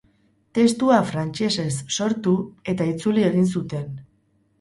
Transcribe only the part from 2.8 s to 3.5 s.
itzuli egin